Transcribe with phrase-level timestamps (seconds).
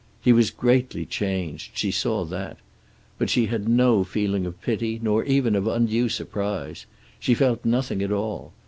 [0.19, 1.73] He was greatly changed.
[1.77, 2.57] She saw that.
[3.19, 6.87] But she had no feeling of pity, nor even of undue surprise.
[7.19, 8.51] She felt nothing at all.